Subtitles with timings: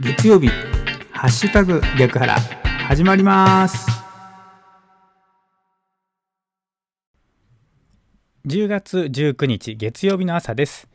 [0.00, 0.48] 月曜日
[1.12, 2.34] ハッシュタグ逆腹
[2.88, 3.86] 始まります。
[8.44, 10.88] 10月19日月曜日の朝です。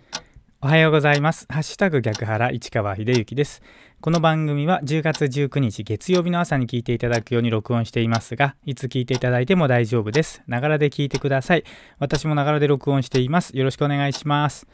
[0.61, 3.61] おはようございますハッシュタグ逆腹市川秀幸です
[4.01, 10.41] この番組は10月19日月曜日の朝に聞いていただくように録音していますが、いつ聞いていただいても大丈夫です。
[10.47, 11.65] ながらで聞いてください。
[11.97, 13.57] 私もながらで録音しています。
[13.57, 14.67] よろしくお願いします。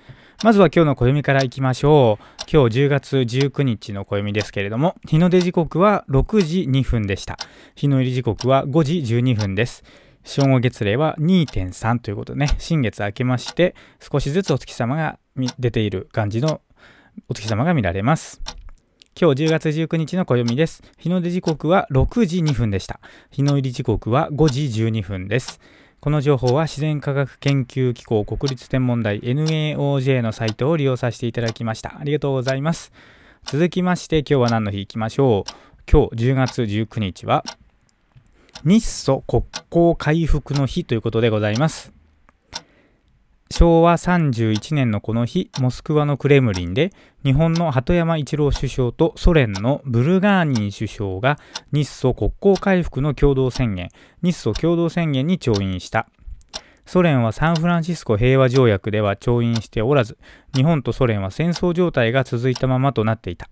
[0.44, 2.24] まずは今日の暦からいきましょう。
[2.52, 7.38] 今日10月19日の暦ですけれども、日の出時刻は6時2分でした。
[7.76, 9.84] 日の入り時刻は5時12分です。
[10.24, 15.20] 正午月齢は2.3ということでね、新月明けまして、少しずつお月様が
[15.60, 16.62] 出ている感じの
[17.30, 18.42] お月様が見られます。
[19.20, 20.84] 今日10月19日の暦です。
[20.98, 23.00] 日の出時刻は6時2分でした。
[23.32, 25.62] 日の入り時刻は5時12分です。
[26.02, 31.98] この情報は自然科学研究機構国立天文台 NAOJ のサイトを利用させていただきました。
[32.00, 32.92] ありがとうございます。
[33.44, 35.52] 続きまして今日は何の日いきましょう。
[35.90, 37.44] 今日10月19日は
[38.64, 41.94] 日ソ国交回復の日ということでございます。
[43.58, 46.92] 昭和31年のこの日、モスクワのクレムリンで、
[47.24, 51.40] 日本の鳩山一郎首相とソ連のブルガーニン首相が
[51.72, 56.10] 日ソ国交回復の共同宣言、日ソ共同宣言に調印した。
[56.86, 60.18] ソ連はサンフランシスコ平和条約では調印しておらず、
[60.54, 63.48] 日本とソ連は戦争状態が続いたままとなっていた。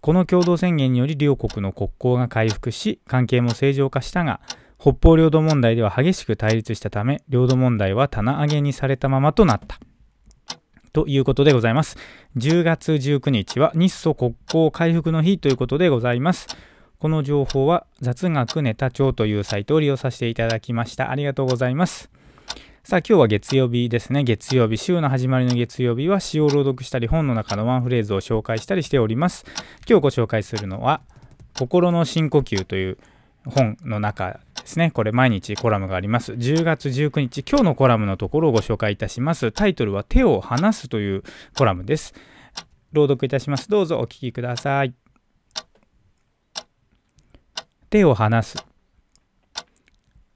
[0.00, 4.38] この共同宣言により両国の国交が回復し、関係も正常化したが、
[4.82, 9.78] 北方領土問題では激しく対立したため、領土問題は棚上げにされたままとなった。
[10.92, 11.96] ということでございます。
[12.36, 16.48] 10月19日は日ソ国交回復の日ということでございます。
[16.98, 21.12] この情報は雑学ネタ帳というサイトを利用させていただきました。
[21.12, 22.10] ありがとうございます。
[22.82, 24.24] さあ今日は月曜日ですね。
[24.24, 29.44] 月曜日、週の始まりの月曜日は詩を朗読したり本の中のワンフレーズを紹介したりしております。
[29.88, 31.02] 今日ご紹介するのは
[31.56, 32.98] 心の深呼吸という
[33.44, 34.90] 本の中ですね。
[34.90, 36.32] これ毎日コラムがあります。
[36.32, 39.52] 10月19日、今日のコラムのところをご紹介いたします。
[39.52, 41.22] タイトルは手を離すという
[41.56, 42.14] コラムです。
[42.92, 43.68] 朗読いたします。
[43.68, 44.94] どうぞお聞きください。
[47.90, 48.56] 手を離す。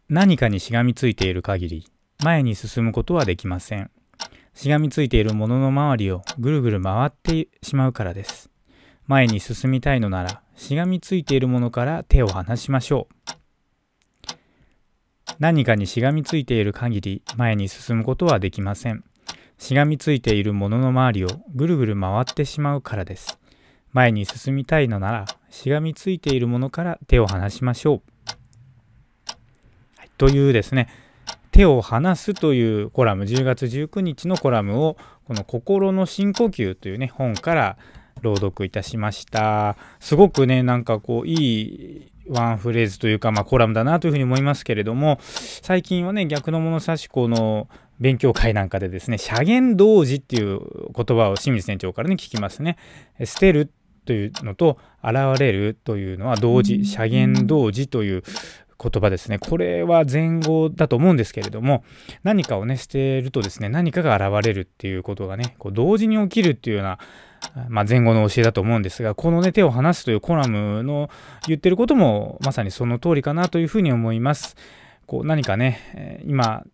[0.09, 1.89] 何かにしがみついている限り、
[2.23, 3.91] 前に進むことはできません。
[4.55, 8.51] しがみついているものの周りをぐるぐる回ってしまうからです。
[9.07, 13.16] 前に進みたいのなら、しがみついているものから手を離しましょう。
[15.39, 19.05] 何かにしがみついている限り前に進むことはできません。
[19.59, 23.39] しがみついているものの周りをぐるぐる回ってしまうからです。
[23.93, 28.03] 前に進みたいのなら、しがみついているものから手を離しましょう。
[29.97, 30.89] はい、というですね、
[31.51, 37.79] 手を離すというコラム、10月19日のコラムを、この心の深呼吸というね、本から
[38.21, 39.77] 朗読いたしました。
[39.99, 50.61] すごくね、なんかこう、いいワンフレーズというか、まあ、コラムだなというふうに思いますけれども、最近はね、逆の物差し子の勉強会なんかでですね、遮言同時っていう
[50.95, 52.77] 言葉を清水船長からね、聞きますね。
[53.25, 53.71] 捨てる
[54.05, 58.23] というのと、現れるというのは同時、遮言同時という
[58.79, 59.39] 言葉ですね。
[59.39, 61.85] これは前後だと思うんですけれども、
[62.23, 66.99] 何かをね、捨てるとですね、何かが現れるっていうことがね、こう同時に起きるっていうような
[67.69, 71.11] まあ、前後の教えだと思うんですが、このね、手を離すというコラムの
[71.47, 74.57] 言ってることもまさにその通りかなというふうに思います。
[75.07, 76.65] こう何かね、今、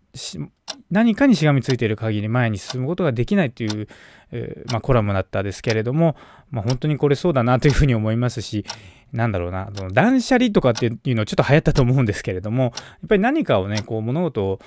[0.90, 3.88] 何かにしがみついている限り前に進むことができないという、
[4.30, 6.16] えー、まあ、コラムだったですけれども、
[6.50, 8.64] まあ、本当にこれそうだなというふうに思いますし、
[9.12, 12.72] なんだろうな、断捨離とかっていうのはちょっと流行ったと思うんですけれども、やっ
[13.08, 14.60] ぱり何かをね、こう物事を、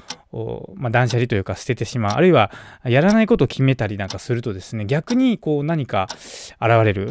[0.75, 2.52] まあ、断捨離というか捨ててしまう、あるいは
[2.84, 6.08] やらないことを決めたりなんかするとですね、逆にこう何か
[6.59, 7.08] 現れる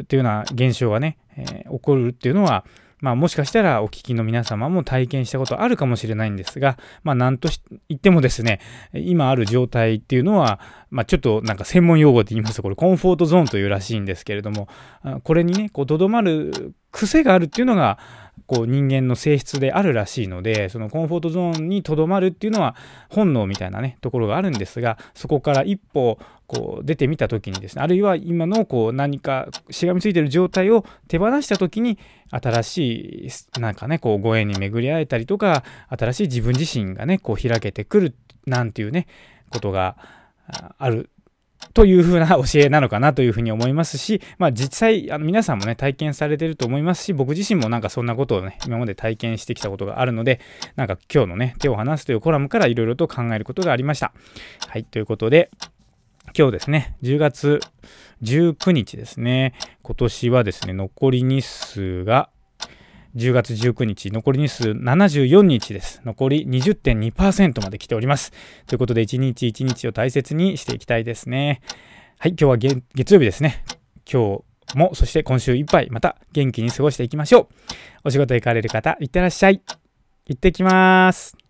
[0.00, 2.64] っていうような現象がね、えー、起こるっていうのは、
[3.02, 7.48] まあ、もしかしたらお聞きの皆様も体験したことあるかもしれないんですが、まあ、なんと
[7.88, 8.60] 言ってもですね、
[8.94, 12.56] 今ある状態っていうのは、まあ、ちょっとなんか専門用語で言います。
[12.56, 14.68] と、これコンフォートゾーンというらしいんですけれども、
[15.24, 17.98] これにね、こう、とどまる癖があるっていうのが、
[18.46, 22.76] こう人間の性質であるらしいのでそのコンフォートゾーンにとどまるっていうのは
[23.08, 31.98] 本能みたいなねところがあるんですがそこから一歩こう出てみた時にですねあるいは今のこう何かしがみついてる状態を手放した時に
[32.30, 38.14] 新しいなんかねこうご縁に巡り合えたりとか新しい自分自身がねこう開けてくる
[38.46, 39.06] なんていうね
[39.48, 39.96] ことが
[40.78, 41.08] ある
[41.74, 50.40] というふうな教えなのかなというふうに思いますし、まあ実際、あの皆さんもね、体験されてると思いますし、僕自身もなんかそんなことをね、今まで体験してきたことがあるので、
[50.76, 54.12] なんか今日のね、手を離すというコラムからいろいろと考えることがありました。
[54.68, 55.50] はい、ということで、
[56.36, 57.60] 今日ですね、10月
[58.22, 62.30] 19日ですね、今年はですね、残り日数が
[63.14, 66.00] 10月19日、残り日数74日です。
[66.04, 68.32] 残り20.2%まで来ております。
[68.66, 71.60] ということで、一日一日を大切にしていきたいですね。
[72.18, 73.64] はい、今日は月曜日ですね。
[74.10, 77.48] 今日も、そして今週いっぱい、また元気に過ごしていきましょう。
[78.04, 79.60] お仕事行かれる方、いってらっしゃい。
[80.26, 81.41] 行ってきます。